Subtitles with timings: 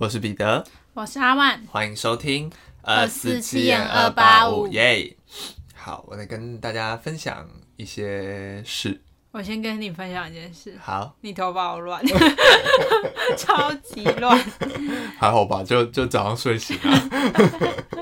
[0.00, 2.50] 我是彼得，我是阿万，欢迎收听
[2.80, 5.14] 二四七点二八五耶。
[5.74, 7.46] 好，我来跟大家分享
[7.76, 8.98] 一些事。
[9.30, 10.74] 我先跟你分享一件事。
[10.82, 12.02] 好，你头发好乱，
[13.36, 14.42] 超级乱。
[15.18, 17.10] 还好吧，就就早上睡醒了。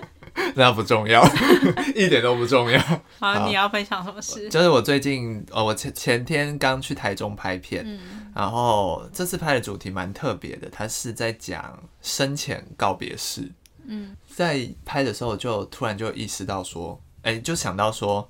[0.57, 1.23] 那不重要，
[1.95, 2.81] 一点都不重要。
[3.19, 4.49] 好，好，你要分享什么事？
[4.49, 13.51] 就是我最近，呃，我前前天刚去台中拍片，嗯，然后这次拍的主题蛮特别的，它是在讲生前告别式。
[13.87, 18.29] 嗯，在拍的时候就突然就意识到说，哎、欸，就想到说，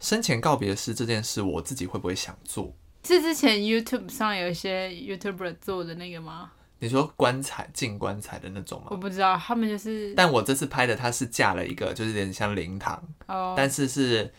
[0.00, 2.74] 生前告别式这件事，我自己会不会想做？
[3.04, 6.50] 是之前 YouTube 上有一些 YouTuber 做的那个吗？
[6.78, 8.88] 你说棺材进棺材的那种吗？
[8.90, 10.12] 我不知道，他们就是。
[10.14, 13.54] 但我这次拍的，他是架了一个，就是有点像灵堂，oh.
[13.56, 14.30] 但是是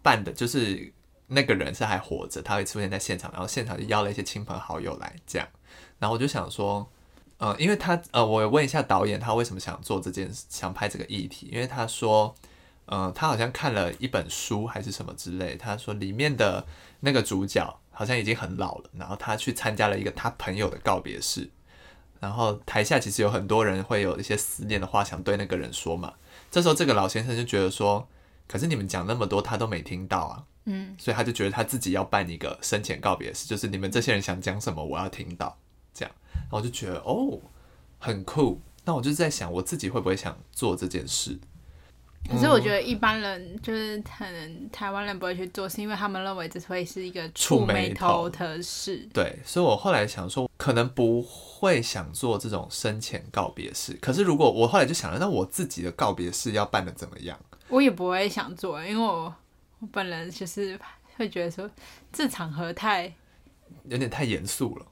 [0.00, 0.92] 办的，就是
[1.26, 5.48] 那个人是还活着，他会出现在现场，然后现场就邀了一些亲朋好友来这样。
[5.98, 6.88] 然后我就想说，
[7.38, 11.48] 呃，因为他呃，我问一下导演，他为什么想做这件事，想拍这个议题？
[11.52, 12.32] 因为他说，
[12.86, 16.64] 呃，他好像看了一本书还是什么之类，他说里面的
[17.00, 21.50] 那个主角好像已经很老了，然后他去参加了一个他朋友的告别式。
[22.20, 26.12] 然后台下其实有很多人会有一些思念的话想对那个人说嘛。
[26.50, 28.06] 这时候这个老先生就觉得说，
[28.46, 35.58] 可是你们讲那么多他都没听到啊，嗯，所以他就觉得他自己要办一个生前告别式，就是你们这些人想讲什么我要听到，
[35.94, 36.14] 这样。
[36.32, 37.40] 然后我就觉得哦，
[37.98, 38.60] 很酷。
[38.84, 41.38] 那我就在想我自己会不会想做这件事。
[42.28, 49.08] 可是我觉得一般人就是可能台湾人不会去做，是因为他们认为这会是一个触眉头的事。
[49.12, 53.94] 对，所以我后来想说，可能不会想做这种生前告别式。
[54.00, 57.38] 可是如果我后来就想了，那我自己的告别式要办的怎么样？
[57.68, 59.34] 我也不会想做，因为我
[59.80, 60.78] 我本人就是
[61.16, 61.68] 会觉得说，
[62.12, 63.12] 这场合太
[63.88, 64.86] 有点太严肃了。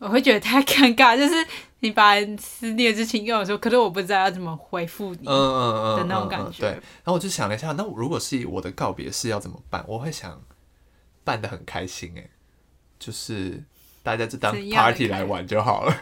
[0.00, 1.34] 我会觉得太尴尬，就是
[1.80, 6.60] 你把思念之情跟我说，可是我不知道要怎么回复你，嗯嗯嗯的那种感觉。
[6.60, 9.84] 对，然后我就想了一下，那如果是我的告别式要怎么办？
[9.86, 10.42] 我会想
[11.22, 12.30] 办的很开心，哎，
[12.98, 13.62] 就是
[14.02, 15.94] 大家就当 party 来玩就好了。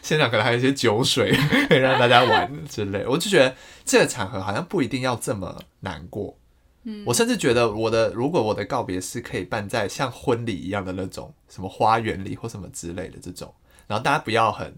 [0.00, 1.32] 现场可能还有一些酒水
[1.68, 6.38] 可以让大家玩之类，我就觉得这个场合好像不一定要这么难过。
[6.84, 13.52] 嗯，我甚至觉得我的如果我的告别式可以办在像婚礼一样的那种什么花园里或什么之类的这种，
[13.86, 14.74] 然后大家不要很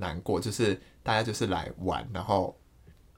[0.00, 2.58] 难过，就是大家就是来玩，然后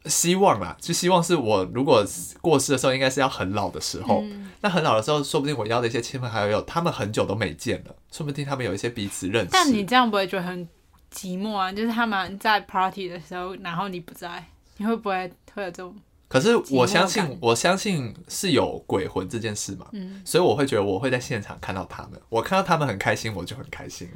[0.07, 2.05] 希望啦，就希望是我如果
[2.41, 9.51] 过世的时候，应该是要很老的时候，嗯，那很老的时候，说不定我要的一些亲朋好友，他们很久都没见了，说不定他们有一些彼此认识。
[9.53, 10.69] 但你这样不会觉得很
[11.11, 11.73] 寂寞啊？
[11.73, 14.45] 就是他们在 party 的时候，然后你不在，
[14.77, 15.95] 你会不会会有这种？
[16.29, 24.09] 可是我相信，我相信是有鬼魂这件事嘛，嗯，所以我会觉得我会在现场看到他们，我看到他们很开心，我就很开心。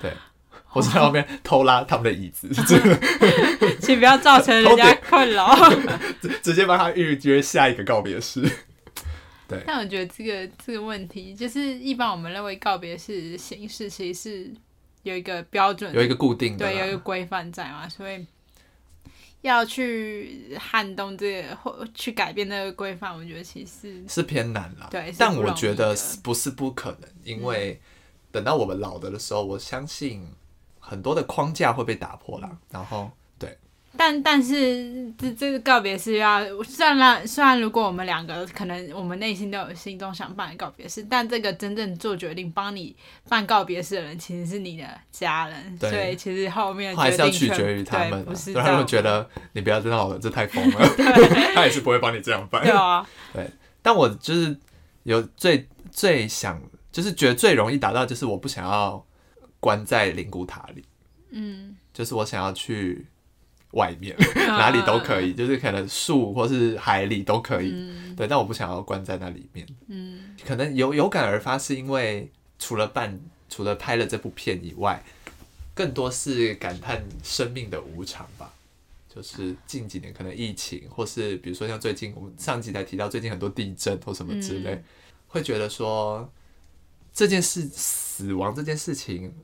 [0.00, 0.12] 对，
[0.72, 2.48] 我在后面偷拉他们的椅子，
[3.80, 5.56] 请不要造成人家困扰，
[6.42, 8.42] 直接帮他预约下一个告别式。
[9.46, 14.52] 对，但我觉得这个这个问题，就是一般我们认为告别式形式其实是
[15.02, 18.26] 有一个标准，有一个固定的，对，有一个规范在嘛，所以。
[19.42, 24.88] 要去撼动这个或去改变那个规范，我觉得其实是偏难了。
[24.90, 27.80] 对，但我觉得不是不可能，因为
[28.32, 30.26] 等到我们老的的时候，我相信
[30.88, 33.56] 很多的框架会被打破了，然后对。
[33.96, 42.94] 但但是这这个告别式要，虽然虽然如果我们两个可能我们内心都有心中想办的告别式，但这个真正做决定帮你
[43.28, 48.24] 办告别式的人其实是你的家人，所以其实后面还是要取决于他们。
[48.24, 50.88] 不是他们觉得你不要这样了，这太疯了，
[51.54, 52.62] 他也是不会帮你这样办。
[52.62, 53.50] 对啊，对。
[53.82, 54.56] 但我就是
[55.02, 56.60] 有最最想，
[56.92, 59.04] 就是觉得最容易达到，就是我不想要
[59.60, 60.84] 关在灵骨塔里，
[61.30, 63.06] 嗯，就是我想要去。
[63.72, 64.16] 外面
[64.48, 68.26] 哪里都可以，就是可能树或是海里都可以，嗯，对。
[68.26, 73.20] 但我不想要关在那里面，嗯，可能有有感而发，是因为除了办，
[73.50, 75.04] 除了拍了这部片以外，
[75.74, 78.50] 更多是感叹生命的无常吧。
[79.14, 84.84] 就是近几年可能疫情，或是比如说像最近我们上集才提到最近很多地震或什么之类，嗯，
[85.26, 86.26] 会觉得说
[87.18, 89.34] 这件事死亡这件事情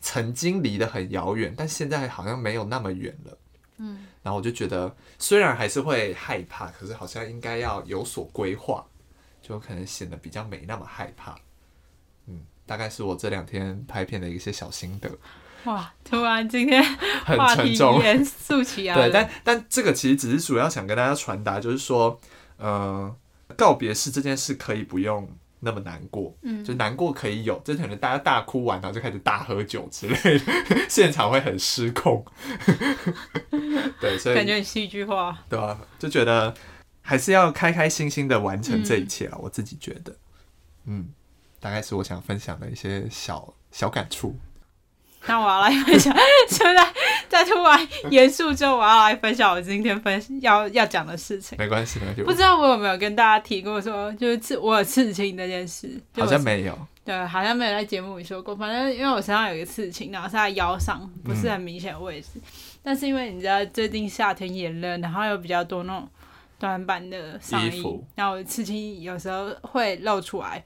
[0.00, 3.38] 曾经离得很遥远，但现在好像没有那么远了。
[3.78, 8.86] 嗯，然后我就觉得，虽然还是会害怕，可是好像应该要有所规划，
[9.42, 11.34] 就可能显得比较没那么害怕。
[12.28, 15.10] 嗯，大概是我这两天拍片的一些小心得。
[15.64, 16.80] 哇，突然今天
[17.24, 18.94] 很沉重，严肃起来。
[19.10, 22.20] 对，但但这个其实只是主要想跟大家传达，就是说，
[22.58, 23.12] 呃，
[23.56, 25.28] 告别式这件事可以不用
[25.64, 30.52] 那么难过，嗯，就难过可以有，就可能大家大哭完，然后就开始大喝酒之类的，
[30.88, 32.24] 现场会很失控。
[34.00, 36.54] 对，所以感觉很戏剧化，对啊，就觉得
[37.00, 40.14] 还是要开开心心的完成这一切啊，嗯、我自己觉得，
[40.86, 41.08] 嗯，
[41.58, 44.38] 大概是我想分享的一些小小感触。
[45.26, 46.14] 那我要来分享，
[46.48, 46.93] 现在
[47.28, 51.56] 在突然严肃之后，我要来分享我今天分要要讲的事情。
[51.58, 52.22] 没关系，没关系。
[52.22, 55.90] 不知道我有没有跟大家提过说，就是刺我有刺青那件事？
[56.16, 56.78] 好像没有。
[57.04, 58.56] 对，好像没有在节目里说过。
[58.56, 62.28] 反正因为我身上有一个刺青，然后是在腰上，不是很明显的位置。
[62.36, 62.42] 嗯、
[62.82, 66.08] 但是因为你知道最近夏天炎热，然后有比较多那种
[66.58, 70.64] 短版的上衣，服然后我刺青有时候会露出来。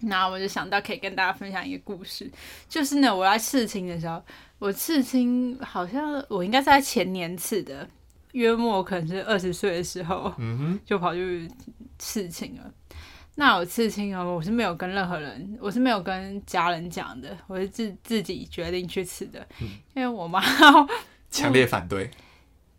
[0.00, 2.28] 然后我就想到可以跟大家分享一个故事，
[2.68, 4.20] 就是呢，我在刺青的时候，
[4.62, 7.88] 我刺青好像我应该是在前年刺的，
[8.30, 11.50] 约莫可能是二十岁的时候，嗯哼，就跑去
[11.98, 12.72] 刺青了。
[13.34, 19.66] 那我刺青哦，我是没有跟任何人，我是没有跟家人讲的，我是自自己决定去刺的，嗯、
[19.96, 20.40] 因为我妈
[21.28, 22.08] 强烈反对。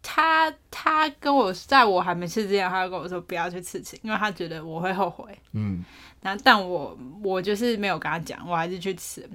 [0.02, 5.38] 他他跟我在我还没刺之前，他就跟我说不要去刺青，因为他觉得我会后悔。
[5.52, 5.84] 嗯。
[6.22, 9.30] 但但我我就是没有跟他讲，我还是去刺。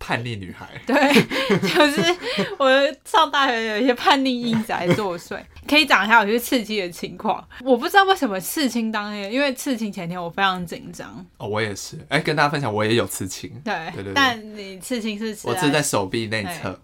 [0.00, 0.66] 叛逆女孩。
[0.84, 0.96] 对，
[1.60, 2.16] 就是
[2.58, 2.68] 我
[3.04, 5.38] 上大学有一些叛逆因子在作祟。
[5.68, 7.46] 可以讲一下我去刺青的情况。
[7.62, 11.24] 我不知道为什么刺青当天，因为刺青前天我非常紧张。
[11.36, 11.96] 哦，我也是。
[12.08, 13.48] 哎、欸，跟大家分享，我也有刺青。
[13.62, 14.12] 对对对。
[14.14, 15.46] 但你刺青是刺？
[15.46, 16.80] 我刺在手臂内侧。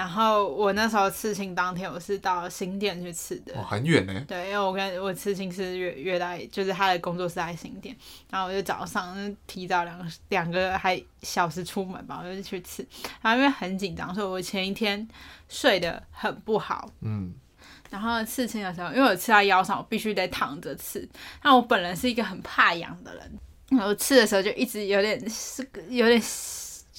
[0.00, 4.24] 然后我那时候刺青当天，我是到新店去刺的，哦，很远呢。
[4.26, 7.94] 对，因为我跟我刺青师约约在，就是他的工作室在新店，
[8.30, 12.82] 然后我就早上提早两个两个还小时出门吧，我就去刺。
[13.20, 15.06] 然后因为很紧张，所以我前一天
[15.50, 16.90] 睡得很不好。
[17.02, 17.34] 嗯。
[17.90, 21.06] 然后刺青的时候，因为我刺到腰上，我必须得躺着刺。
[21.42, 23.38] 那我本人是一个很怕痒的人，
[23.68, 26.18] 然后刺的时候就一直有点是有点。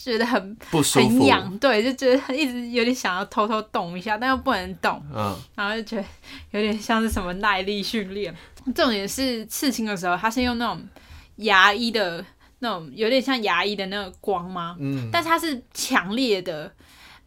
[0.04, 6.06] 觉得很不舒服，很痒，对，就觉得一直有点想要偷偷动一下，但又不能动，嗯，然后就觉得
[6.52, 8.36] 有点像是什么耐力训练。
[8.76, 10.82] 重点是刺青的时候，他是用那种
[11.38, 12.24] 牙医的
[12.60, 14.76] 那种，有点像牙医的那个光吗？
[14.80, 16.72] 嗯，但是它是强烈的。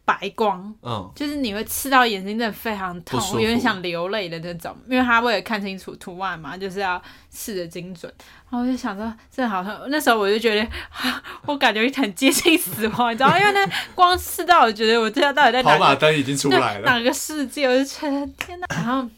[0.05, 8.13] 白光，嗯，就是你会刺到眼睛，真的非常痛，我有点想流泪的那种，因为他为了看清楚图案嘛，就是要刺的精准。
[8.47, 10.69] 然后我就想说，这好像那时候我就觉得，
[11.47, 15.71] 我感觉很接近死亡，你知道，因为那光刺到，我觉得我这下到底在哪？
[15.71, 17.67] 跑马灯已经出来了，哪个世界？
[17.67, 18.67] 我就觉得天哪！
[18.69, 19.09] 然后，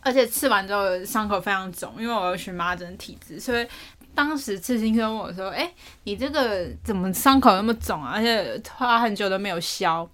[0.00, 3.66] 而且刺完之后伤口非常肿，因为我有荨麻疹体质，所以。
[4.14, 5.74] 当时刺青师问我说：“哎、欸，
[6.04, 8.12] 你这个怎么伤口那么肿啊？
[8.14, 10.08] 而且花很久都没有消，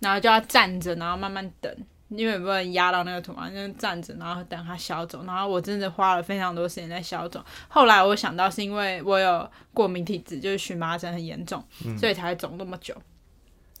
[0.00, 1.74] 然后就要站着，然后慢慢等，
[2.08, 5.24] 因为不能压到那个图案，就站着，然后等它消肿。
[5.24, 7.42] 然后我真的花了非常多时间在消肿。
[7.68, 11.64] 后来我想到是因为我有过敏体质，就是荨麻疹很严重，
[11.98, 12.94] 所以才会肿那么久。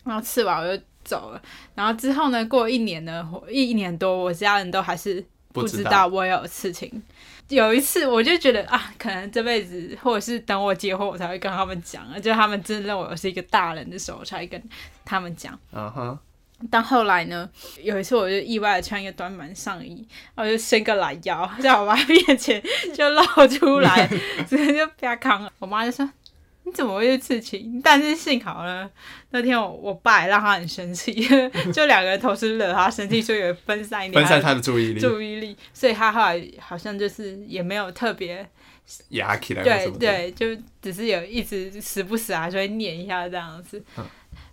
[0.04, 1.42] 然后刺完我就走了。
[1.74, 5.22] 然后之后呢，过一年呢，一年多，我家人都还是
[5.52, 7.02] 不知道我有刺青。”
[7.48, 14.62] 有一次，我就觉得啊，可能这辈子，或者是等我结婚，我才会跟他们讲，就他们真的认为我是一个大人的时候，我才会跟
[15.04, 15.58] 他们讲。
[15.72, 16.12] 嗯哼、uh。
[16.12, 16.18] Huh.
[16.70, 17.48] 但后来呢，
[17.80, 20.04] 有一次我就意外的穿一个短版上衣，
[20.34, 22.60] 我就伸个懒腰，在我妈面前
[22.92, 24.08] 就露出来，
[24.48, 26.10] 直接就啪康，我妈就说。
[26.68, 27.80] 你 怎么会去刺青？
[27.82, 28.88] 但是幸好呢，
[29.30, 31.12] 那天我我爸也让他很生气，
[31.72, 38.48] 就两个人同时惹他生气，所以有分散一点，分散他的注意力，注意力，所以他后来好像就是也没有特别
[39.10, 43.82] 压起来，对对，就只是有一直时不时还是会念一下这样子。
[43.96, 44.04] 嗯、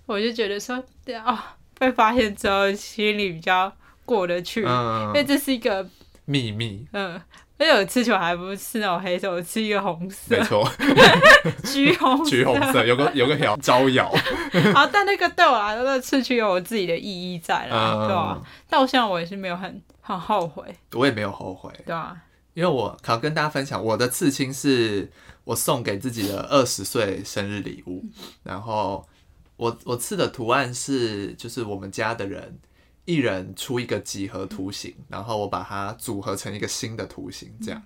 [0.06, 1.38] 我就觉得说，对哦，
[1.78, 3.72] 被发现之后心里比较
[4.06, 5.88] 过得去，嗯、因为这是一个
[6.26, 6.88] 秘密。
[6.94, 7.22] 嗯。
[7.58, 10.70] 而且我刺球还不是那种黑色，我刺一个红色，没错，
[11.64, 14.10] 橘红，橘红色，有个有个条招摇。
[14.76, 18.42] 好，但那个对我来说，那个刺青有我自己的意义在啦，嗯、对吧、啊？
[18.70, 22.16] 到现在我也是没有很很后悔，我也没有后悔，对啊，
[22.54, 25.10] 因为我好跟大家分享，我的刺青是
[25.46, 28.04] 我送给自己的二十岁生日礼物，
[28.44, 29.08] 然后
[29.56, 32.60] 我我刺的图案是就是我们家的人。
[33.06, 37.56] 一人出一个几何图形，然后我把它组合成一个新的图形。
[37.62, 37.82] 这样，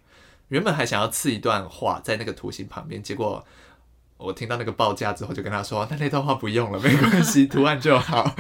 [0.47, 3.45] 原本还想要刺一段话在那个图形旁边，结果
[4.17, 8.35] 我听到那个报价之后，就跟他说：“那那段话不用了，没关系， 图案就好。”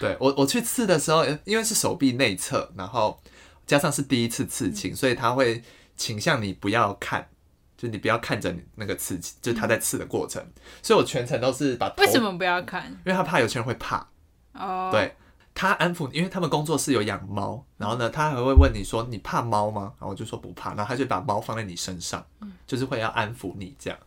[0.00, 3.20] 对，我我去刺的时候，因为是手臂内侧，然后
[3.66, 5.62] 加上是第一次刺青，所以他会
[5.96, 7.28] 倾向你不要看，
[7.76, 10.44] 就你不要看着那个刺青，就他在刺的过程。
[10.82, 11.92] 所以我全程都是把。
[11.98, 12.86] 为什么不要看？
[13.04, 14.08] 因为他怕有些人会怕。
[14.54, 14.90] 哦。
[14.92, 15.14] 对。
[15.54, 22.24] 他安抚，因为他们工作室有养猫，然后呢，他还会问你说：“你怕猫吗？”然后我就说不怕，然后他就把猫放在你身上，
[22.66, 23.98] 就是会要安抚你这样。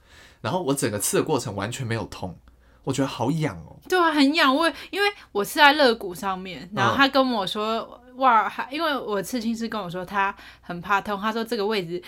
[0.42, 2.38] 然后我整个刺的过程完全没有痛，
[2.84, 3.78] 我觉得好痒哦。
[3.88, 4.54] 对啊，很痒。
[4.54, 12.02] 我因为我刺在肋骨上面，然后他跟我说，嗯、哇，还因为我刺青师跟我说他很怕痛，他说这个位置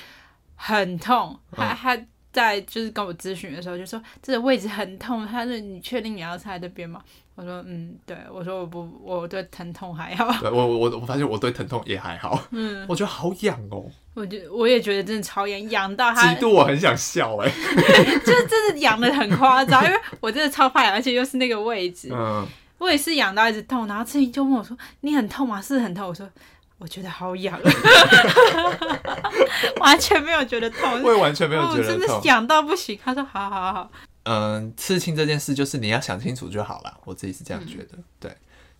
[0.55, 1.97] 很痛，他、嗯、他
[2.31, 7.01] 在就是跟我咨询的时候就说这个位置很痛，他说你确定你要刺在这边吗？
[7.37, 10.25] 我说嗯，对，我说我不，我对疼痛还好。
[10.41, 12.41] 对我我我发现我对疼痛也还好。
[12.49, 13.85] 嗯，我觉得好痒哦。
[14.15, 16.33] 我觉我也觉得真的超痒，痒到他。
[16.33, 17.47] 极度我很想笑哎，
[18.25, 22.09] 就是真的痒的很夸张，因为我真的超怕痒，而且又是那个位置。
[22.11, 22.43] 嗯。
[22.79, 25.61] 我也是痒到一直痛，然后志玲就问我说：“你很痛吗？
[25.61, 26.27] 是很痛？”我说
[26.77, 27.59] ：“我觉得好痒。
[29.81, 31.01] ”完全没有觉得痛。
[31.01, 31.99] 我也完全没有觉得痛。
[31.99, 32.99] 真的痒到不行。
[33.03, 33.91] 他说：“好好好。”
[34.27, 37.91] 嗯，刺青这件事就是你要想清楚就好了，我自己是这样觉得。
[37.93, 38.31] 嗯、对，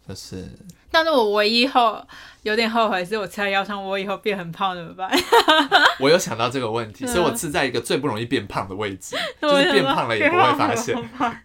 [0.05, 0.45] 就是。
[0.91, 2.05] 但是我唯一后
[2.43, 5.09] 有点后悔是我刺在腰上，我以后变很胖怎么办？
[5.99, 10.95] 我有想到这个问题，所以我刺在一个最不容易变胖的位置， 就是变胖了也不会发现。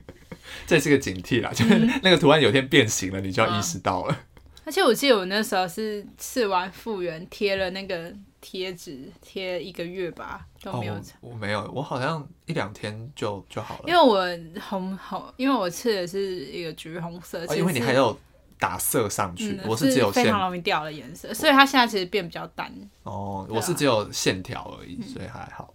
[0.67, 4.17] 这是个警惕啦，就是那个图案有天变形了，你就要意识到了。
[4.65, 8.13] 而且我记得我那时候是刺完复原贴了那个
[8.43, 10.47] 贴纸，贴一个月吧。
[10.63, 13.85] 都没有、哦，我没有，我好像一两天就就好了。
[13.87, 14.29] 因为我
[14.61, 18.15] 红红，因为我刺的是一个橘红色，哦、因为你还有
[18.59, 22.71] 打色上去，嗯、我是只有非常容易掉的颜色，所以它现在其实变比较淡。
[23.05, 25.73] 哦，我是只有线条而已，啊、所以还好。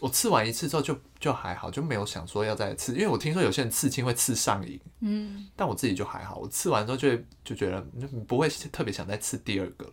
[0.00, 7.80] 我刺完一次之后就就还好，就没有想说要再刺，因为我听说有些人刺青会刺上瘾，嗯，但我自己就还好，我刺完之后就就觉得
[8.26, 9.92] 不会特别想再刺第二个了。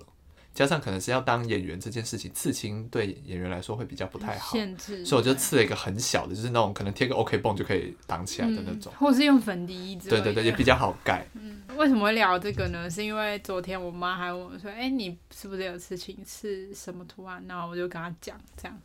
[0.54, 9.96] 加上可能是要当演员这件事情，刺青对演员来说会比较不太好，限制，所以我就刺了一个很小的，就是那种可能贴个 OK 绷就可以挡起来的那种，嗯、或是用粉底液。
[10.10, 11.26] 对对对，也比较好盖。
[11.34, 12.90] 嗯，为什么会聊这个呢？
[12.90, 16.18] 是因为昨天我妈还问我说：“哎、欸，你是不是有刺青？
[16.26, 18.78] 刺什么图案？”然后我就跟她讲这样，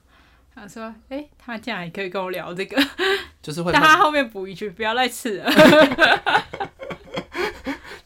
[0.55, 2.81] 她说：“哎、欸，她竟然也可以跟我聊这个，
[3.43, 5.51] 就是会。”但她后面补一句：“不要再刺了。”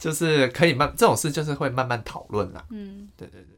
[0.00, 2.64] 就是可以慢，这种事就是会慢慢讨论啦。
[2.71, 3.57] 嗯，对对对。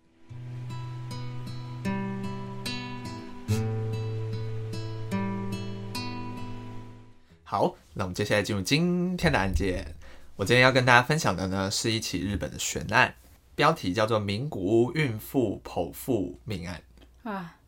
[7.45, 9.95] 好，那我们接下来进入今天的案件。
[10.35, 13.15] 我今天要跟大家分享的呢，是一起日本的悬案，
[13.55, 16.83] 标题叫做“名古屋孕妇剖腹命案”。
[17.23, 17.59] 啊，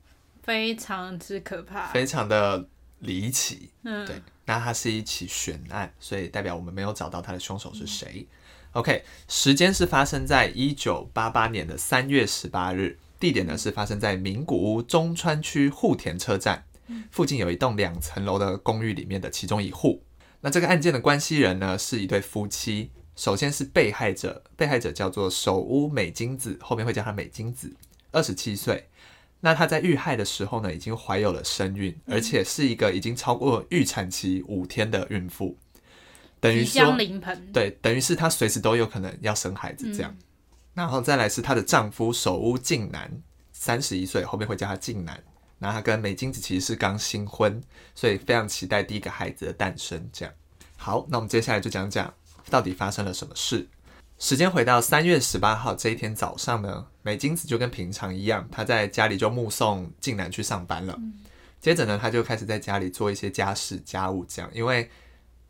[0.42, 2.66] 非常之可怕，非常的
[2.98, 3.70] 离奇。
[3.84, 8.26] 嗯，对，那它是一起悬案，所以代表我们没有找到它的凶手是谁。
[8.28, 8.34] 嗯、
[8.74, 16.64] OK，时间是发生在一九八八年的三月十八日，地点呢是发生在名古屋中川区户田车站。
[17.12, 20.02] 附近有一栋两层楼的公寓里面的其中一户。
[20.40, 22.90] 那这个案件的关系人呢，是一对夫妻。
[23.14, 27.72] 首先是被害者，被害者叫做首屋美金子，后面会叫她美金子，
[28.10, 28.88] 二十七岁。
[29.40, 35.56] 那她在遇害的时候呢，已经怀有了身孕，而且是一个已经超过预产期五天的孕妇，
[36.44, 40.10] 等于说临盆，对，等于是她随时都有可能要生孩子这样。
[40.10, 40.24] 嗯、
[40.74, 43.10] 然后再来是她的丈夫首屋靖男，
[43.50, 45.18] 三十一岁，后面会叫他靖男。
[45.58, 47.62] 那他跟美金子其实是刚新婚，
[47.94, 50.06] 所以非常期待第一个孩子的诞生。
[50.12, 50.34] 这样，
[50.76, 52.12] 好，那我们接下来就讲讲
[52.50, 53.66] 到底发生了什么事。
[54.18, 60.94] 时间回到三月十八号这一天早上呢，美金子就跟平常一样，她在家里就目送静男去上班了。
[60.98, 61.14] 嗯、
[61.58, 64.90] 接着呢，她就开始在家里做一些家事家务，这样，因为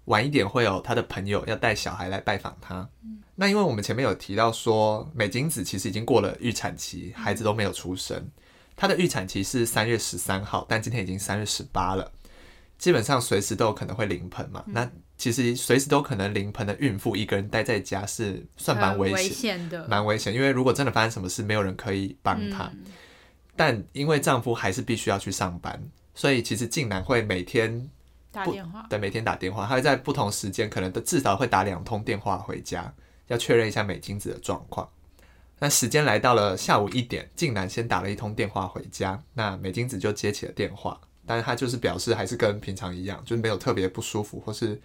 [0.06, 2.88] 晚一点会有他的朋友要带小孩来拜访他。
[3.02, 8.30] 嗯、那因为我们前面有提到说，美金子其实已经过了预产期，孩子都没有出生。
[8.76, 12.12] 她的预产期是三月十三号，但今天已经三月十八了，
[12.76, 14.62] 基本上随时都有可能会临盆嘛。
[14.66, 20.34] 嗯、那其实随时都可能临盆的孕妇一个人待在家是算蛮危险的，蛮危险。
[20.34, 22.64] 因为如果真的发生什么事，没有人可以帮她。
[22.64, 22.84] 嗯、
[23.54, 25.80] 但因为丈夫还是必须要去上班，
[26.14, 27.88] 所以其实竟然会每天
[28.34, 32.92] 打电话，对，每天打电话，他会在不同时间，可能都至少会打两通电话回家，
[33.28, 34.88] 要确认一下美金子的状况。
[35.60, 44.78] 那时间来到了下午一点，竟然先打了一通电话回家，那美金子就接起了电话，但是他就是表示还是跟平常一样，就是没有特别不舒服或是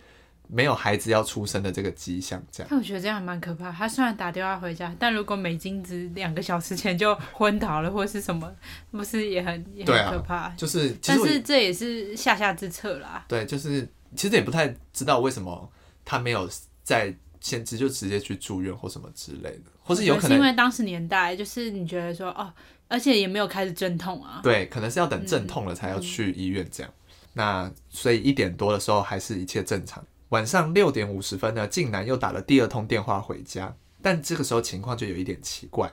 [0.52, 2.68] 没有孩子要出生的这个迹象，这样。
[2.70, 3.72] 但我觉得这样还蛮可怕。
[3.72, 8.52] 他虽然打电话回家，但如果美津子两个小时前就昏倒了或是什么，
[8.92, 10.36] 不是也很也很可怕？
[10.36, 13.24] 啊、就是，但是这也是下下之策啦。
[13.28, 15.72] 对，就是其实也不太知道为什么
[16.04, 16.50] 他没有
[16.84, 17.16] 在。
[17.42, 22.54] 先直就直接去住院或什么之类的，或是有可能是因为当时年代，就是你觉得说哦，
[22.90, 24.42] 而且也没有开始阵痛啊。
[24.44, 26.92] 对，可能是要等阵痛了才要去医院这样。
[26.92, 30.06] 嗯嗯、那所以一点多的时候还是一切正常。
[30.30, 35.92] 晚上六点五十分呢，静男又打了第二通电话回家，但这个时候情况就有一点奇怪，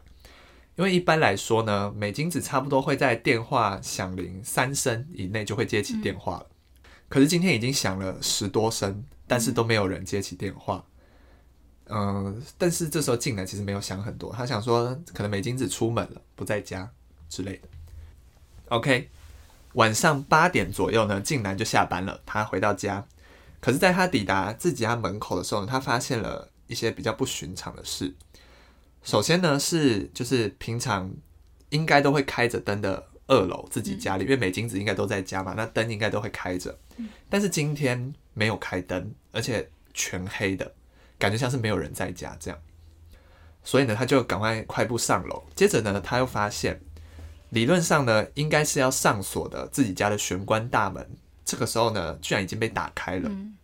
[0.76, 6.46] 因为一般来说呢，美金子差不多会在电话响铃三声以内就会接起电话了。
[7.08, 10.84] 可是今天已经响了十多声，但是都没有人接起电话。
[11.88, 16.90] 嗯、但是这时候静南其实没有想很多，他想说可能美金子出门了，不在家
[17.28, 17.68] 之类的。
[18.68, 19.08] OK，
[19.74, 23.06] 晚上八点左右呢，静南就下班了，他回到家。
[23.66, 28.14] 可是，在他抵达自己家门口的时候呢，他发现了一些比较不寻常的事。
[29.02, 31.12] 首先呢，是就是平常
[31.70, 36.78] 应该都会开着灯的二楼自己家里，因为美金子应该都在家嘛，那灯应该都会开着。
[37.28, 40.72] 但是今天没有开灯，而且全黑的，
[41.18, 42.60] 感觉像是没有人在家这样。
[43.64, 45.42] 所以呢，他就赶快快步上楼。
[45.56, 46.80] 接着呢，他又发现，
[47.50, 51.04] 理论上呢，应该是要上锁的自己家的玄关大门。
[51.44, 53.28] 这个时候呢，居然已经被打开了。
[53.28, 53.55] 嗯、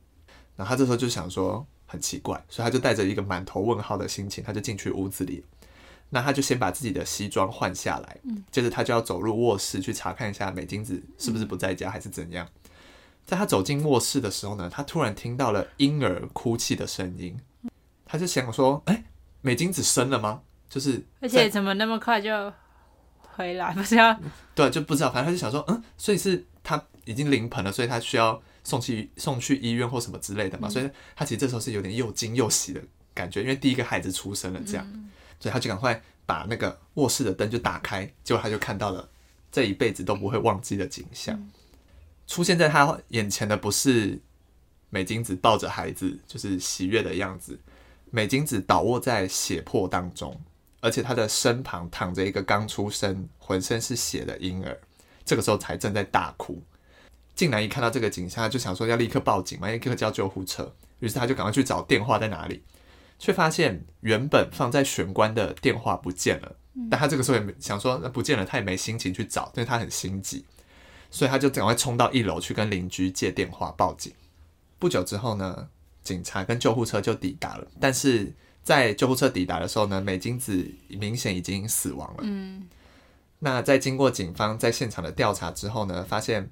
[0.63, 5.45] 然后他这时候就想说很奇怪，所以他就带着一个满头问号的心情，他就进去屋子里。
[6.11, 12.47] 那他就先把自己的西装换下来，嗯、接着他就要走入卧室去查看一下美金子是不是不在家还是怎样。
[13.27, 17.37] 在他走进卧室的时候呢，他突然听到了婴儿哭泣的声音，
[18.07, 19.03] 他就想说：“哎，
[19.41, 22.53] 美金子生了吗？”就是而且怎么那么快就
[23.19, 23.75] 回来？
[23.75, 24.17] 不是要
[24.55, 25.11] 对，就不知道。
[25.11, 32.81] 反正他就想说：“嗯，所以是他。”已经临盆了，所以他需要送去送去医院或什么之类的嘛，嗯、所以他其实这时候是有点又惊又喜的
[33.13, 39.09] 感觉，因为第一个孩子出生了，这样，嗯、所以他就赶快把那个卧室的灯就打开，结果他就看到了
[39.51, 41.51] 这一辈子都不会忘记的景象，嗯、
[42.27, 44.21] 出现在他眼前的不是
[44.91, 47.59] 美金子抱着孩子就是喜悦的样子，
[48.11, 50.41] 美金子倒卧在血泊当中，
[50.81, 54.79] 而且他的身旁躺着一个刚出生、浑身是血的婴儿，
[55.25, 56.63] 这个时候才正在大哭。
[57.35, 60.75] 静南一看到这个景象，他就想说要立刻报警嘛，要立刻叫救护车。
[61.01, 62.63] 于是他就赶快去找电话在哪里，
[63.19, 66.55] 却发现原本放在玄关的电话不见了。
[66.89, 70.45] 但他这个时候也没想说那不见了，他也没心情去找，因为他很心急，
[71.11, 74.13] 所以他就赶快冲到一楼去跟邻居借电话报警。
[74.79, 75.67] 不久之后呢，
[76.05, 77.67] 警察跟救护车就抵达了。
[77.81, 82.19] 但是在救护车抵达的时候呢，美金子明显已经死亡了。
[82.21, 82.69] 嗯，
[83.41, 86.49] 那在经过警方在现场的调查之后呢，发现。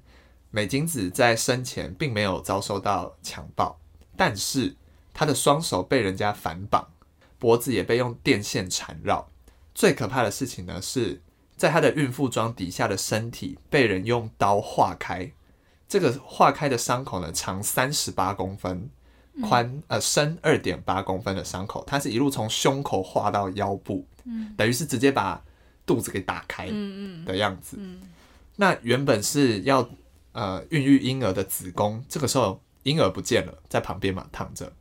[0.53, 3.79] 美津子在生前并没有遭受到强暴，
[4.17, 4.75] 但是
[5.13, 6.85] 她的双手被人家反绑，
[7.39, 9.29] 脖子也被用电线缠绕。
[9.73, 11.21] 最可怕的事情呢，是
[11.55, 15.31] 在她的孕妇装底下的身体被人用刀划开。
[15.87, 18.89] 这个划开的伤口呢，长三十八公分，
[19.41, 24.05] 宽呃深二点八公分的伤口，它是一路从胸口划到腰部，
[24.57, 25.41] 等于是直接把
[25.85, 26.67] 肚子给打开
[27.25, 27.79] 的样子。
[28.57, 29.89] 那原本是要。
[30.33, 34.71] 呃，孕育婴儿的子宫，这个时候婴儿不见了，在旁边嘛躺着，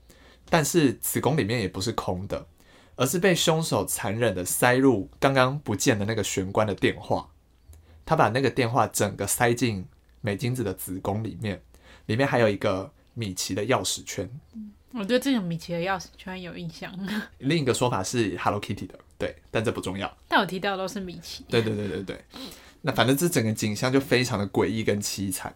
[0.49, 2.47] 但是子宫里面也不是空的，
[2.95, 7.31] 而是被凶手残忍的塞入刚刚不见的那个玄关的电话，
[8.07, 9.87] 他把那个电话整个塞进
[10.21, 11.61] 美金子的子宫里面，
[12.07, 14.31] 里面还有一个米奇的钥匙圈。
[14.93, 16.93] 我对这种米奇的钥匙圈有印象。
[17.39, 20.17] 另一个说法是 Hello Kitty 的，对，但这不重要。
[20.27, 21.45] 但我提到的都是米奇。
[21.49, 22.25] 对对对对对。
[22.83, 25.55] 那反正这整个景象就非常的诡异跟凄惨，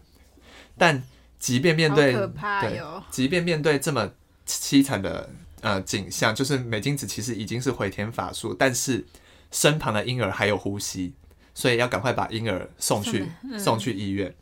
[0.77, 1.03] 但
[1.39, 4.11] 即便面对，对，即便面对这么
[4.47, 9.07] 凄惨的呃景象，就是美金子其实已经是回天乏术，但是
[9.51, 11.15] 身旁的婴儿还有呼吸，
[11.55, 14.35] 所以要赶快把婴儿送去、嗯、送去医院。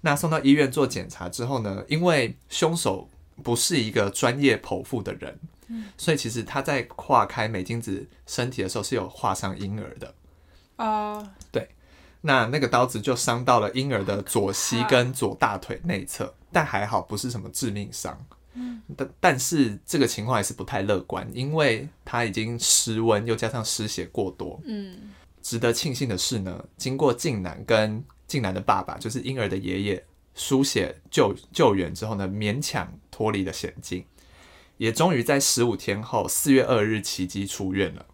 [0.00, 3.08] 那送到医院做检查之后呢，因为凶手
[3.42, 10.14] 不是一个专业剖腹的人，嗯、所以其实他在划开美金子身体的时候是有划伤婴儿的。
[10.76, 11.68] 哦、呃，对。
[12.26, 18.18] 那那个刀子就伤到了婴儿的左膝跟左大腿内侧，但还好不是什么致命伤。
[18.96, 24.58] 但但是这个情况还是不太乐观，因为他已经失温，又加上失血过多。
[24.64, 34.02] 嗯，值得庆幸的是呢，经过静南跟静南的爸爸，就是婴儿的爷爷输血救救援之后呢，勉强脱离了险境，
[34.78, 38.06] 也终于在十五天后四月二日奇迹出院了。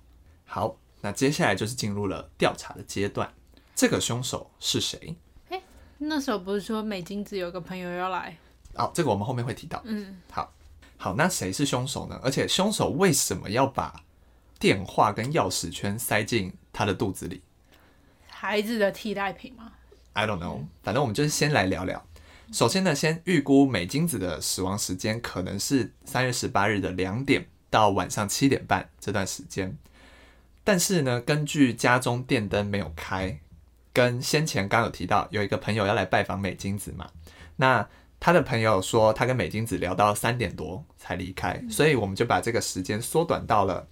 [0.47, 3.33] 好，那接下来就是进入了调查的阶段。
[3.81, 5.17] 这个凶手是谁？
[5.49, 5.59] 哎，
[5.97, 8.37] 那时候不是说美金子有个朋友要来？
[8.75, 9.81] 哦，这个我们后面会提到。
[9.87, 10.53] 嗯，好，
[10.99, 12.21] 好，那谁是凶手呢？
[12.23, 14.03] 而且凶手为什么要把
[14.59, 17.41] 电话跟钥匙圈塞进他的肚子里？
[18.29, 19.73] 孩子的替代品吗
[20.13, 22.05] ？I don't know，反正我们就是先来聊聊。
[22.53, 29.75] 首先呢，先预估美金子的死亡时间可能是三月十八日的两点到晚上七点半这段时间。
[30.63, 33.41] 但是呢，根据家中电灯没有开。
[33.93, 37.11] 跟先前刚有提到，有一个朋友要来拜访美金子嘛，
[37.57, 43.89] 那他的朋友说他跟美金子聊到三点多才离开，所以我们就把这个时间缩短到了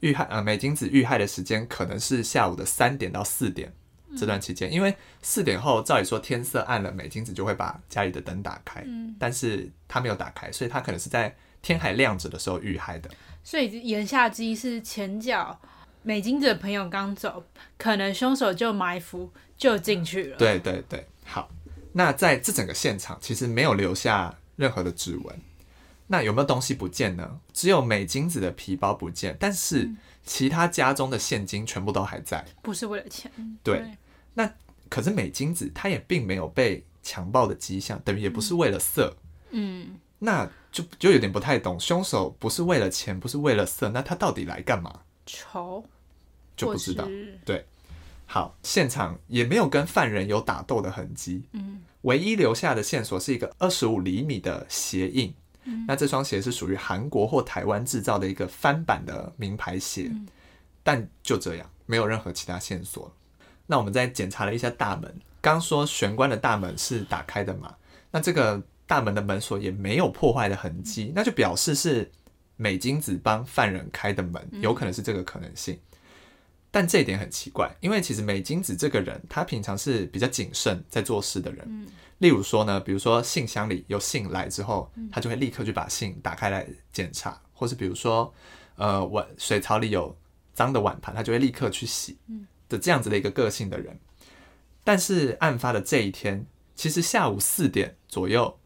[0.00, 3.72] 遇害呃美金子遇害的时间可能是下午的三点到四点
[4.16, 8.86] 这段期间，因为四点后照理说天色暗了，美金子就会把家里的灯打开，
[9.18, 13.10] 但是他没有打开，所以他可能是在天还亮着的时候遇害的。
[13.42, 15.60] 所以言下之意是前脚
[16.04, 17.44] 美金子的朋友刚走，
[17.76, 20.36] 可能凶手就埋伏就进去了。
[20.36, 21.50] 对对对，好。
[21.92, 25.40] 那在这整个现场其实没有留下任何的指纹，
[26.08, 27.40] 那有没有东西不见呢？
[27.52, 29.90] 只有美金子的皮包不见，但是
[30.24, 32.44] 其他家中的现金全部都还在。
[32.62, 33.30] 不是为了钱。
[33.62, 33.78] 对。
[33.78, 33.90] 对
[34.34, 34.52] 那
[34.90, 39.16] 可是美金子她也并没有被强暴的迹象，等于也不是为了色。
[39.52, 39.96] 嗯。
[40.18, 45.00] 那就就有点不太懂，凶手不是为了钱，不是为了色，那他到底来干嘛？
[45.24, 45.84] 仇。
[46.56, 47.08] 就不知道。
[47.44, 47.64] 对。
[48.26, 51.42] 好，现场也没有跟犯人有打斗的痕迹。
[51.52, 55.32] 嗯，唯一留下的线索是一个二十五厘米的鞋印。
[55.64, 60.08] 嗯，那这双鞋是属于韩国或台湾制造的一个翻版的名牌鞋。
[60.10, 60.26] 嗯，
[60.82, 63.12] 但就这样，没有任何其他线索。
[63.66, 67.74] 那我们再检查了一下大门，刚说玄关的大门是打开的嘛？
[68.10, 72.10] 那这个大门的门锁也没有破坏的痕迹，那就表示是
[72.56, 75.78] 美金子帮犯人开的门，有可能是这个可能性。
[76.74, 81.64] 但这一点很奇怪，因为其实美金子这个人，他平常是比较谨慎在做事的人。
[81.68, 81.86] 嗯、
[82.18, 88.34] 例如说呢，比如说信箱里有信来之后，他就会立刻去把信打开来检查，或是比如说，
[88.74, 90.18] 呃，碗水槽里有
[90.52, 92.18] 脏的碗盘，他就会立刻去洗
[92.68, 93.96] 的这样子的一个个性的人。
[94.82, 98.58] 但是案发的这一天，其实下午四点左右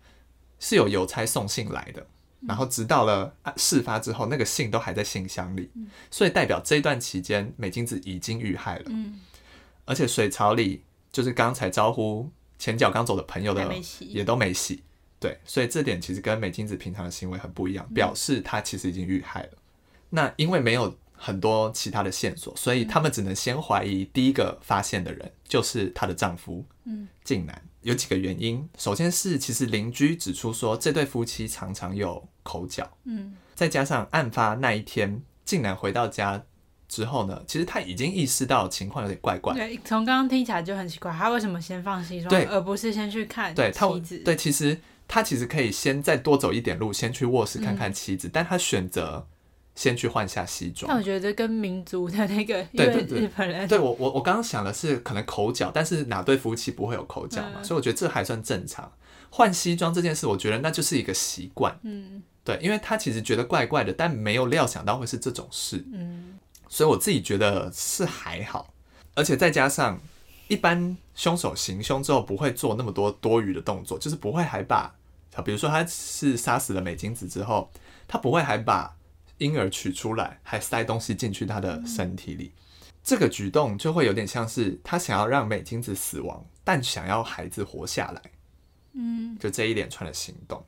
[0.59, 2.07] 是有邮差送信来的。
[2.47, 5.71] 然后直到了事发之后，那个信都还在信箱里，
[6.11, 8.91] 所以代表这段期间美金子已经遇害了。
[9.85, 13.63] 而且水槽里就是刚才招呼前脚刚走的朋友的
[14.01, 14.83] 也都没洗，
[15.19, 19.51] 对，所以这点其实跟美金子平常的行为很不一样，表示她其实已经遇害了。
[20.11, 26.65] 那因为没有很多其他的线索，所以他们只能先怀疑第一个发现的人就是她的丈夫，
[27.25, 27.63] 静男。
[27.83, 36.43] 有几个原因，首先是其实邻居指出说，这对夫妻常常有口角，嗯，再加上案发那一天，静男回到家
[36.89, 39.55] 之后呢，其实他已经意识到情况有点怪怪。
[39.55, 44.19] 对，从刚刚听起来就很奇怪，他为什么先放西装，对，而不是先去看妻子？
[44.19, 49.27] 对，其实他其实可以先再多走一点路，先去卧室看看妻子，嗯，但他选择。
[49.79, 50.89] 先去换下西装。
[50.89, 57.53] 但我觉得跟民族的那个，对对对，日本人，对我我我刚刚想的是可能口角，但是哪对夫妻不会有口角嘛？
[57.59, 58.91] 嗯、所以我觉得这还算正常。
[59.31, 61.79] 换西装这件事，我觉得那就是一个习惯。
[61.85, 65.87] 嗯，对，因为他其实觉得怪怪的，但没有料想到会是这种事。
[65.93, 66.37] 嗯，
[66.69, 68.75] 所以我自己觉得是还好，
[69.15, 70.01] 而且再加上
[70.49, 74.93] 一般凶手行凶之后不会做那么多多余的动作，就是不会还把，
[75.45, 77.71] 比如说他是杀死了美金子之后，
[78.09, 78.98] 他不会还把。
[79.39, 82.53] 婴儿取出来，还塞东西进去他的身体里，
[83.03, 88.23] 这个举动就会有点像是他想要让美金子死亡，但想要孩子活下来。
[88.95, 90.65] 嗯，就这一连串的行动。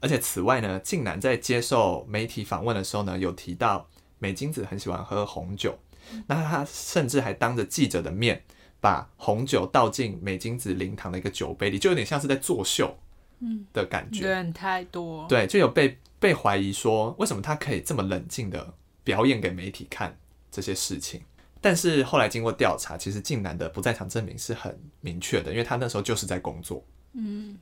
[0.00, 5.78] 而且此外呢，竟然在接受媒体访问的时候呢，有提到美金子很喜欢喝红酒，
[6.26, 8.42] 那他甚至还当着记者的面
[8.80, 12.98] 把红酒倒进美金子灵堂的一个酒杯里，就有点像是在作秀，
[13.38, 14.26] 嗯的感觉。
[14.26, 15.98] 人太多，对，就有被。
[16.20, 20.16] 被怀疑说，为什么他可以这么冷静的表演给媒体看
[20.52, 21.22] 这些事情？
[21.62, 26.82] 但是后来经过调查，其实静南的不在场证明是很明确的，因为他那时候就是在工作。
[27.14, 27.58] 嗯，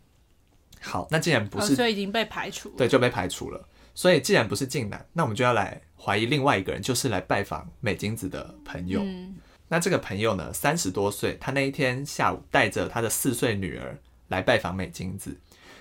[0.81, 3.69] 好，那既然不是，哦，所以已经被排除，对，就被排除了。
[3.95, 9.01] 所以既然不是静南，那我们就要来怀疑另外一个人，就是来拜访美金子的朋友。
[9.03, 9.35] 嗯，
[9.67, 15.37] 那这个朋友呢，三十多岁，他那一天下午带着他的四岁女儿来拜访美金子。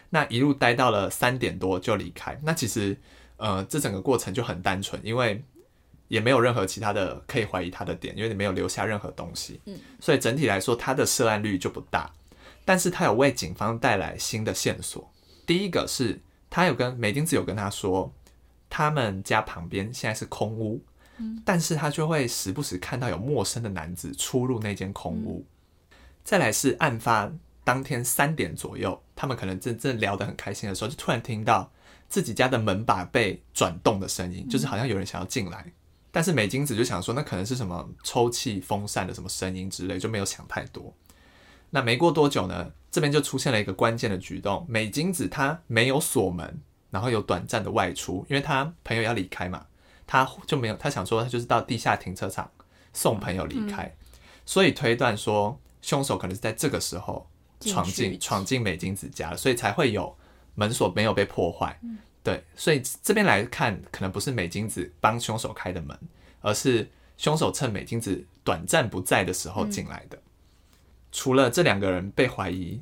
[0.09, 2.39] 那一路待到了三点多就离开。
[2.43, 2.97] 那其实，
[3.37, 5.43] 呃，这整个过程就很单纯，因为
[6.07, 9.59] 也没有任何其他的可以怀疑他的点，因为你没有留下任何东西。
[9.65, 12.09] 嗯，所以整体来说，他的涉案率就不大。
[12.63, 15.11] 但是他有为警方带来新的线索。
[15.45, 18.13] 第一个是，他有跟美丁子有跟他说，
[18.69, 20.81] 他们家旁边现在是空屋，
[21.17, 25.45] 嗯，但是他就会时不时看到有陌生的男子出入那间空屋。
[26.23, 27.31] 再来是案发。
[27.67, 31.69] 当天三点左右，他们可能正正聊得很开心的时候，就突然听到
[32.07, 35.73] 自己家的门把被转动的声音，就是好像有人想要进来。
[36.09, 40.93] 但是美金子就想说，那可能是什么抽气风扇的什么声音之类，就没有想太多。
[41.71, 49.65] 那没过多久呢，这边就出现了一个关键的举动，美金子他没有锁门，然后有短暂的外出，因为他朋友要离开嘛，
[50.05, 52.49] 他就没有，他想说他就是到地下停车场
[52.93, 53.93] 送朋友离开，
[54.45, 57.27] 所以推断说凶手可能是在这个时候。
[57.59, 60.15] 闯进闯进美金子家，所以才会有
[60.55, 61.77] 门锁没有被破坏。
[61.81, 65.97] 嗯、对，所以这边来看，可能不是美金子帮凶手开的门，
[66.41, 70.17] 而是凶手趁美金子短暂不在的时候进来的。
[70.17, 70.23] 嗯、
[71.11, 72.81] 除了这两个人被怀疑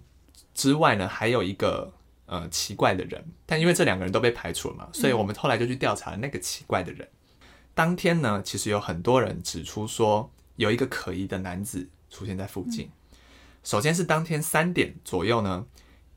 [0.53, 1.93] 之外呢，还有一个
[2.25, 7.07] 呃奇怪的人，但因为这两个人都被排除了嘛，所以我们后来就去调查那个奇怪的人。
[7.41, 12.89] 嗯、当天呢，其实有很多人指出说有一个可疑的男子出现在附近。
[13.65, 15.65] 嗯、首先是当天三点左右呢。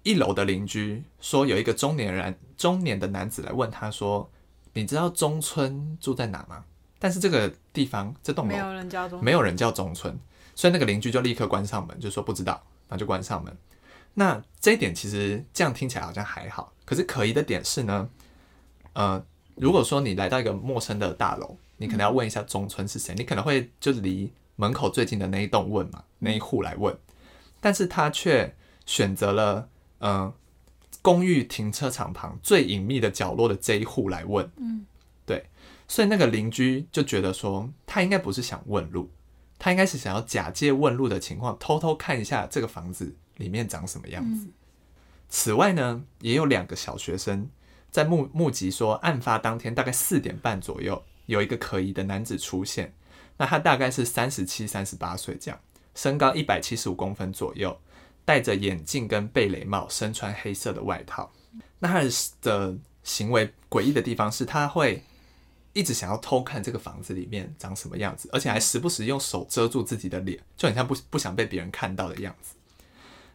[0.05, 4.31] 一楼的邻居说，有一个中年人、中年的男子来问他说
[4.73, 6.65] ：“你知道中村住在哪吗？”
[6.99, 10.19] 但是这个地方这栋楼没有人叫中，没有人叫中村，
[10.55, 12.55] 所以那个邻居就立刻关上门，就说不知道，
[12.89, 13.55] 然后就关上门。
[14.15, 18.09] 那这一点其实这样听起来好像还好，可是可疑的点是呢，
[18.95, 19.23] 呃，
[19.57, 26.97] 如果说你来到一个陌生的大楼，你可能要问一下中村是谁，你可能会就离门口最近的那一栋问嘛，那一户来问，
[27.61, 28.55] 但是他却
[28.87, 29.69] 选择了。
[30.01, 30.35] 嗯、呃，
[31.03, 34.87] 公寓停车场旁最隐秘的角落的这一户来问，嗯，
[35.27, 35.45] 对，
[35.89, 39.11] 所以那个邻居就觉得说，他应该不是想问路，
[39.59, 44.47] 他应该是想要假借问路的情况，偷偷看一下这个房子里面长什么样子。
[44.47, 44.53] 嗯、
[45.29, 47.51] 此外呢，也有两个小学生
[47.91, 52.95] 在目目击说，案发当天大概四点半左右，有一个可疑的男子出现，
[53.37, 55.59] 那他大概是三十七、三十八岁这样，
[55.99, 57.77] 身高一百七十五公分左右。
[58.25, 61.33] 戴着眼镜跟贝雷帽，身穿黑色的外套。
[61.79, 62.03] 那他
[62.43, 65.03] 的行为诡异的地方是，他会
[65.73, 72.55] 一直想要偷看这个房子里面长什么样子，而且还时不时用手遮住自己的脸，就很像不不想被别人看到的样子。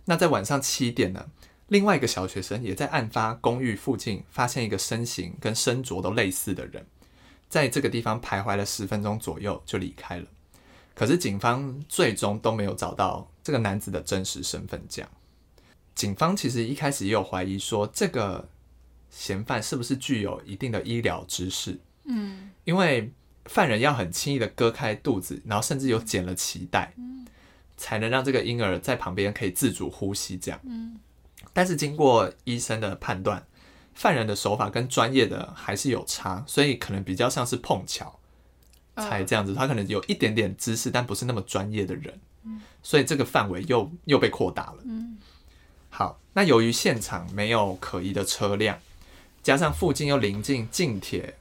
[0.06, 1.26] 那在晚上七点呢，
[1.70, 6.86] 另外一个小学生也在案发公寓附近发现一个身形跟身着都类似的人，
[7.50, 10.28] 在这个地方徘徊了十分钟左右就离开了。
[10.96, 14.82] 可是警方最终都没有找到这个男子的真实身份。
[14.88, 15.10] 这样，
[15.96, 18.48] 警方其实一开始也有怀疑说，这个
[19.10, 21.80] 嫌犯是不是具有一定的医疗知识？
[22.06, 23.12] 嗯，因为
[23.46, 26.94] 犯人要很轻易的割开肚子，然后甚至有剪了脐带，
[27.78, 30.38] 才能让这个婴儿在旁边可以自主呼吸。
[30.38, 31.00] 这样，嗯，
[31.54, 33.46] 但是经过医生的判断，
[33.94, 38.20] 犯人的手法跟专业的还是有差，所以可能比较像是碰巧。
[38.96, 42.20] 才这样子，他可能有一点点知识，但不是那么专业的人，
[42.82, 44.84] 所以这个范围又又被扩大了。
[45.90, 48.80] 好，那由于现场没有可疑的车辆，
[49.42, 51.36] 加上附近又临近近铁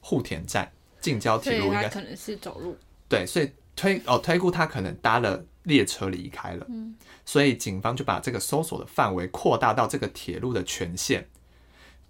[0.00, 2.76] 户田站，近郊铁路应该可能是走路。
[3.08, 6.66] 对，所以推哦推估他可能搭了列车离开了。
[7.24, 11.26] 所以警方就把这个搜索的范围扩大到这个铁路的全线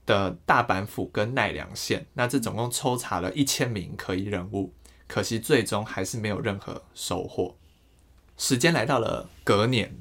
[0.05, 2.07] 的大阪府跟奈良县。
[2.15, 4.73] 那这总共抽查了一千名可疑人物。
[5.07, 7.57] 可惜最终还是没有任何收获。
[8.37, 9.95] 时间来到了隔年，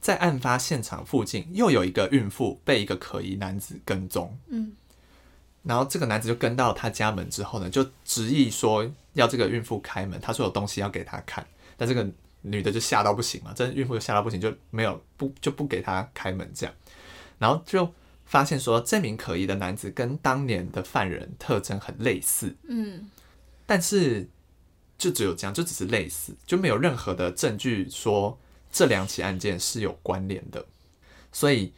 [0.00, 4.36] 在案发现场附近又有一个孕妇被一个可疑男子跟踪。
[4.48, 4.72] 嗯，
[5.62, 11.46] 然后这个男子就跟到他家门之后呢，就执意说要这个孕妇开门，他说有东西要给他看。
[11.76, 12.04] 但这个
[12.42, 16.74] 女的就吓到不行嘛，这孕妇就吓到不行，就没有不就不给他开门这样。
[17.38, 17.94] 然后就
[18.26, 22.56] 发现说这名可疑的男子跟当年的犯人特征很类似。
[22.66, 23.08] 嗯。
[23.70, 24.28] 但是，
[24.98, 28.36] 就只有这样，就只是类似，就没有任何的证据说
[28.72, 30.66] 这两起案件是有关联的，
[31.30, 31.72] 所以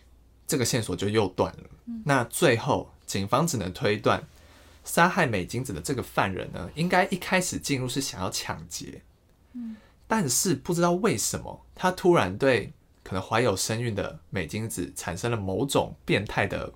[0.46, 1.64] 这个线索就又断了。
[1.85, 4.26] 嗯、那最后，警方只能推断，
[4.87, 9.02] 杀害美金子的这个犯人呢，应该一开始进入是想要抢劫，
[9.52, 9.76] 嗯、
[10.09, 16.72] 但是不知道为什么，他突然对可能怀有身孕的美金子产生了某种变态的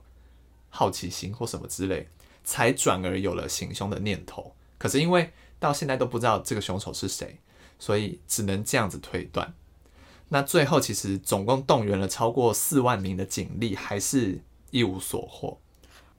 [0.69, 2.07] 好奇心或什么之类，
[2.45, 4.53] 才转而有了行凶的念头。
[4.79, 7.39] 可是因为到现在都不知道这个凶手是谁，
[7.79, 9.55] 所以只能这样子推断。
[10.29, 15.59] 那最后其实总共动员了超过四万名的警力，还是一无所获。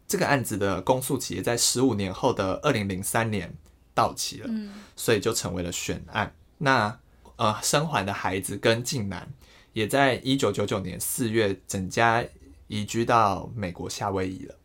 [0.07, 3.53] 这个案子的公诉期也在十五年后的二零零三年
[3.93, 4.49] 到期了，
[4.95, 6.33] 所以就成为了悬案。
[6.59, 6.97] 那
[7.35, 9.27] 呃，生还的孩子跟靖南
[9.73, 12.25] 也在一九九九年四月整家
[12.67, 14.55] 移居到美国夏威夷了。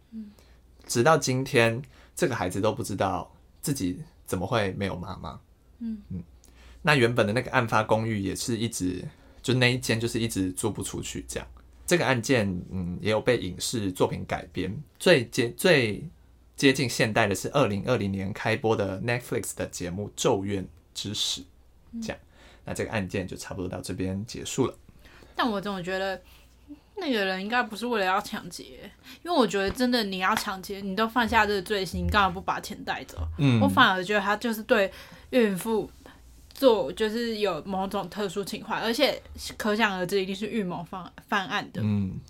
[0.87, 1.83] 直到今天，
[2.14, 3.35] 这个孩子都不知道。
[3.62, 5.40] 自己怎么会没有妈妈？
[5.79, 6.22] 嗯嗯，
[6.83, 9.03] 那原本的那个案发公寓也是一直
[9.40, 11.48] 就那一间就是一直租不出去，这样。
[11.87, 16.07] 这个案件嗯也有被影视作品改编，最接最
[16.57, 21.40] 接近现代的是二零二零年开播的 Netflix 的节目《咒怨之始》，
[22.03, 22.18] 这样。
[22.64, 24.77] 那这个案件就差不多到这边结束了。
[25.35, 26.20] 但我总觉得。
[26.96, 28.78] 那个人应该不是为了要抢劫，
[29.22, 33.18] 因为我觉得真的你要抢劫，你都犯下这个罪行，你干嘛不把钱带走？
[33.38, 34.92] 嗯，我反而觉得他就是对
[35.31, 35.90] 孕妇
[36.55, 39.20] 做，就是有某种特殊情怀，而且
[39.57, 41.81] 可想而知一定是预谋犯犯案的。
[41.83, 42.20] 嗯，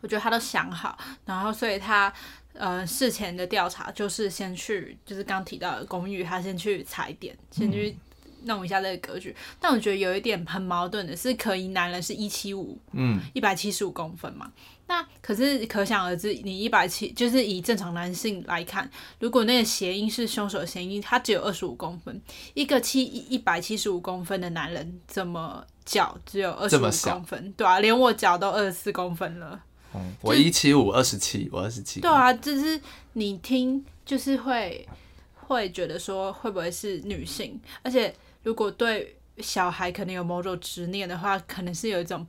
[0.00, 2.12] 我觉得他都想好，然后所以他
[2.54, 7.96] 呃事前的调查就是先去，就是刚提到的公寓，他先去踩点，先去
[8.44, 9.30] 弄一下这个格局。
[9.30, 14.50] 嗯、但我觉得有一点很矛盾的是，可疑男人是一七五，嗯，一百七十五公分嘛。
[14.86, 22.18] 那可是可想而知，你一百七就是以正常男性来看，如果那个谐音是凶手的谐音，他只有二十五公分，
[22.54, 27.52] 一个七一百七十五公分的男人怎么脚只有二十五公分？
[27.52, 29.60] 对啊，连我脚都二十四公分了。
[29.94, 32.00] 嗯，我一七五二十七，我二十七。
[32.00, 32.80] 对啊，就是
[33.12, 34.88] 你听，就是会
[35.34, 37.60] 会觉得说会不会是女性？
[37.82, 42.26] 而且如果对小孩可能有某种执念的话，可能是有一种。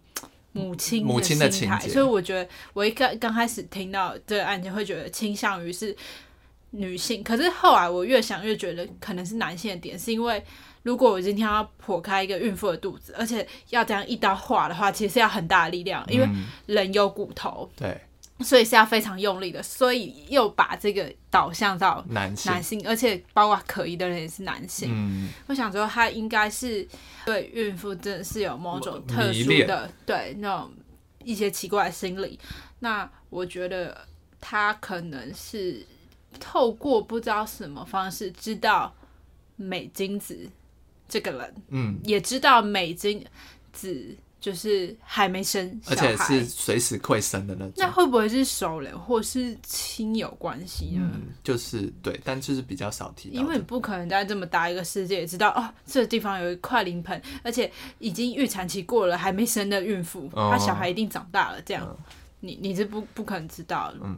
[0.51, 5.95] 母亲母亲的心态，所以我觉得我一刚刚开始听到这个案件，会觉得倾向于是
[6.71, 7.23] 女性。
[7.23, 10.43] 可是后来我越想越觉得可能是男性的点，是因为
[10.81, 16.27] 如果我今天要剖开一个孕妇的肚子，而且要这样一刀划的话，其实是要很大的力量，因为
[16.65, 17.69] 人有骨头。
[17.77, 18.01] 嗯、对。
[18.41, 24.89] 所以是要非常用力的，所以又把这个导向到男性，男性，而且包括可疑的人也是男性。
[24.91, 26.87] 嗯，我想说他应该是
[27.25, 30.71] 对孕妇真的是有某种特殊的，对那种
[31.23, 32.39] 一些奇怪的心理。
[32.79, 34.05] 那我觉得
[34.39, 35.85] 他可能是
[36.39, 38.95] 透过不知道什么方式知道
[39.57, 40.49] 美金子
[41.09, 43.25] 这个人，嗯，也知道美金
[43.73, 44.15] 子。
[44.39, 47.73] 就是还没生，而且是随时会生的那种。
[47.75, 51.01] 那会不会是熟人或是亲友关系呢？
[51.13, 53.41] 嗯，就是对，但就是比较少提到。
[53.41, 61.61] 因为你不可能在这么大一个世界也知道哦，这个地方有一块临盆，而且已经预产期过了还没生的孕妇，她、哦、小孩一定长大了。
[61.63, 61.97] 这样，嗯、
[62.39, 63.99] 你你是不不可能知道的。
[64.03, 64.17] 嗯，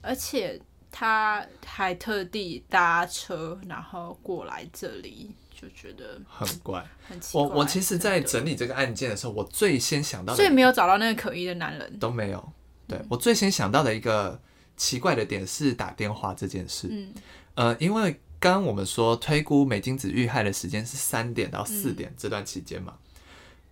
[0.00, 5.30] 而且他还特地搭车然后过来这里。
[5.60, 7.42] 就觉得很怪，很奇怪。
[7.42, 12.52] 我我其实，在整理这个案件的时候，我最先想到的，所以没有找到那个可疑的男人，都没有。
[12.88, 14.40] 对，我最先想到的一个
[14.78, 16.88] 奇怪的点是打电话这件事。
[16.90, 17.12] 嗯，
[17.56, 23.20] 呃，因为刚刚我们说推估美金子遇害的时间是三点到四点这段期间嘛，嗯、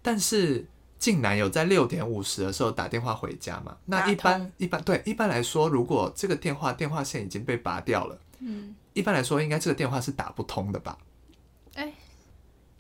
[0.03, 0.66] 但是
[0.98, 3.74] 竟然有在六点五十的时候打电话回家嘛？
[3.87, 10.98] 那一般一般对一般来说，如果这个电话电话线已经被拔掉了，嗯，一般来说应该这个电话是打不通的吧？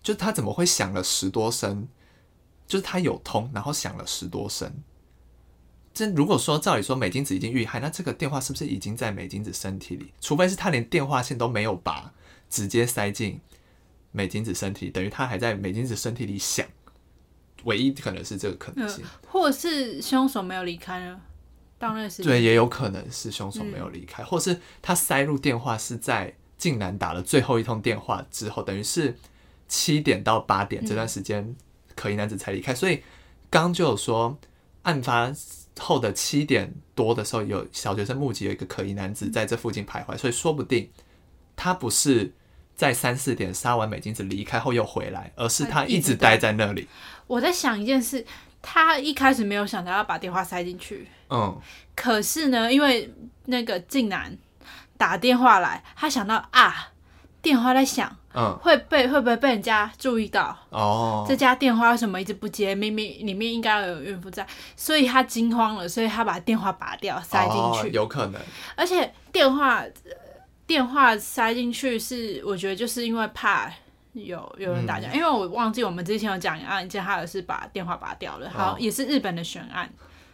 [0.08, 1.86] 就他怎么会响了十多声？
[2.66, 4.72] 就是他有通，然后响了十多声。
[5.92, 10.14] 这如果说照理说美金子已经遇害，那这个电话是不是已经在美金子身体里？
[10.18, 12.10] 除非是他连电话线都没有拔，
[12.48, 13.38] 直接塞进
[14.10, 16.66] 美金子身体，等于他还在美金子身体里响。
[17.64, 21.20] 唯一可能是这个可能性，呃、或者是凶手没有离开呢？
[21.78, 29.14] 当然是对，也有可能是凶手没有离开，嗯、或是他塞入电话是在竟然打了最后一通电话之后，等于是。
[29.68, 31.54] 七点到八点这段时间，
[31.94, 32.72] 可疑男子才离开。
[32.72, 33.02] 嗯、所以
[33.50, 34.38] 刚就有说，
[34.82, 35.30] 案发
[35.78, 40.16] 后的七点多的时候，有小学生目击有一个可疑男子在这附近徘徊。
[40.16, 40.90] 所以说不定
[41.54, 42.32] 他不是
[42.74, 46.88] 在三四点杀完美金子离开后又回来，而是他一直待在那里。
[47.26, 48.24] 我在想一件事，
[48.62, 51.06] 他一开始没有想到要把电话塞进去。
[51.28, 51.60] 嗯，
[51.94, 53.12] 可是呢，因为
[53.44, 54.34] 那个静男
[54.96, 56.92] 打电话来，他想到啊。
[57.40, 60.56] 电话在响，嗯，会被会不会被人家注意到？
[60.70, 62.74] 哦，这家电话为什么一直不接？
[62.74, 64.46] 明明里面应该有孕妇在，
[64.76, 68.40] 所以他惊慌了，所以他把电话拔掉塞进去，哦，有可能。
[68.74, 69.84] 而且电话
[70.66, 73.72] 电话塞进去是，我觉得就是因为怕
[74.12, 79.88] 有有人打架，嗯，因为我忘记我们之前有讲一个案件，他也是把电话拔掉了，好，哦，也是日本的悬案，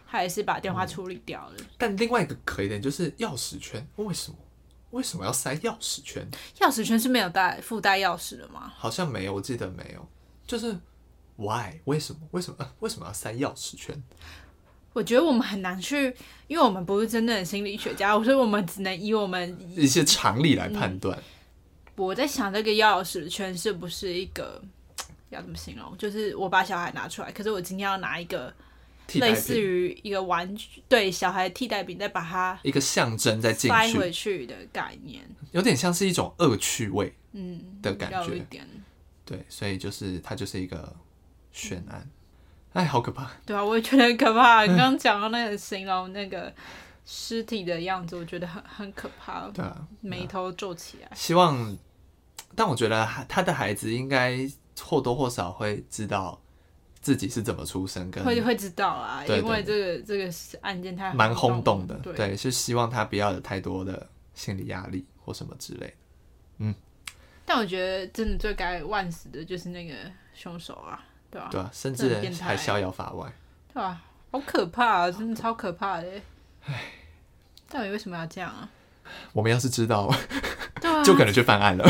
[0.09, 1.53] 他也是把电话处理掉了。
[1.59, 4.37] 嗯，但另外一个可疑点就是钥匙圈，为什么？
[4.95, 6.25] 为什么要塞钥匙圈？
[6.59, 8.71] 钥匙圈是没有带附带钥匙的吗？
[8.77, 10.07] 好像没有，我记得没有。
[10.47, 10.73] 就是
[11.35, 11.73] why？
[11.83, 12.21] 为什么？
[12.31, 12.71] 为什么？
[12.79, 14.01] 为什么要塞钥匙圈？
[14.93, 16.15] 我觉得我们很难去，
[16.47, 21.21] 因为我们不是真正的心理学家，所以我们只能以我们一些常理来判断。
[21.97, 24.61] 我在想，这个钥匙圈是不是一个
[25.29, 25.97] 要怎么形容？
[25.97, 28.53] 就是我把小孩拿出来，可是我今天要拿一个。
[29.13, 38.83] 类似于一个玩具，对小孩替代品，再把它一个象征再进塞回去的概念，有点像是一种恶趣味，嗯的感觉，嗯、
[39.23, 40.95] 对，所以就是它就是一个
[41.51, 42.09] 悬案，
[42.73, 44.63] 哎、嗯，好可怕，对啊，我也觉得很可怕。
[44.63, 46.53] 你刚刚讲到那个形容那个
[47.05, 51.09] 尸体的样子，我觉得很很可怕，对啊，眉头皱起来。
[51.15, 51.77] 希望，
[52.55, 54.39] 但我觉得他的孩子应该
[54.81, 56.41] 或多或少会知道。
[57.05, 65.93] 自己是怎么出生，跟会会知道啊，对对对，因为这个这个案件太蛮轰动的，对，对，是希望他不要有太多的心理压力或什么之类的。
[66.57, 66.73] 嗯，
[67.45, 69.93] 但我觉得真的最该万死的就是那个
[70.33, 71.49] 凶手啊，对吧？
[71.51, 73.31] 对啊，甚至还逍遥法外，
[73.71, 74.01] 对啊？
[74.31, 75.11] 好可怕啊！
[75.11, 76.07] 真的超可怕的。
[76.65, 76.85] 唉，
[77.69, 78.67] 到底为什么要这样啊？
[79.31, 81.87] 我们要是知道，啊、就可能去犯案了。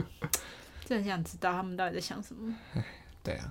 [0.84, 2.54] 真想知道他们到底在想什么。
[3.24, 3.50] 对啊，